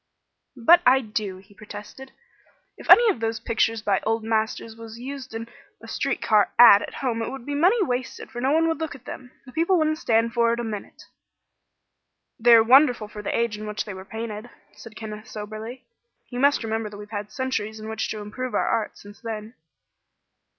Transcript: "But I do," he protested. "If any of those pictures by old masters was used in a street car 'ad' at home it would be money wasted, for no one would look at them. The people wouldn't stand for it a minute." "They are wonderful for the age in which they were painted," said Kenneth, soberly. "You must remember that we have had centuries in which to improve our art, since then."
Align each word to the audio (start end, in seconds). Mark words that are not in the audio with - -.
"But 0.57 0.81
I 0.83 1.01
do," 1.01 1.37
he 1.37 1.53
protested. 1.53 2.11
"If 2.75 2.89
any 2.89 3.07
of 3.11 3.19
those 3.19 3.39
pictures 3.39 3.83
by 3.83 3.99
old 3.99 4.23
masters 4.23 4.75
was 4.75 4.97
used 4.99 5.35
in 5.35 5.47
a 5.79 5.87
street 5.87 6.23
car 6.23 6.51
'ad' 6.57 6.81
at 6.81 6.95
home 7.05 7.21
it 7.21 7.29
would 7.29 7.45
be 7.45 7.53
money 7.53 7.79
wasted, 7.83 8.31
for 8.31 8.41
no 8.41 8.51
one 8.51 8.67
would 8.67 8.79
look 8.79 8.95
at 8.95 9.05
them. 9.05 9.29
The 9.45 9.51
people 9.51 9.77
wouldn't 9.77 9.99
stand 9.99 10.33
for 10.33 10.51
it 10.53 10.59
a 10.59 10.63
minute." 10.63 11.03
"They 12.39 12.55
are 12.55 12.63
wonderful 12.63 13.09
for 13.09 13.21
the 13.21 13.37
age 13.37 13.59
in 13.59 13.67
which 13.67 13.85
they 13.85 13.93
were 13.93 14.03
painted," 14.03 14.49
said 14.73 14.95
Kenneth, 14.95 15.27
soberly. 15.27 15.85
"You 16.29 16.39
must 16.39 16.63
remember 16.63 16.89
that 16.89 16.97
we 16.97 17.03
have 17.03 17.11
had 17.11 17.31
centuries 17.31 17.79
in 17.79 17.87
which 17.87 18.09
to 18.09 18.21
improve 18.21 18.55
our 18.55 18.67
art, 18.67 18.97
since 18.97 19.19
then." 19.21 19.53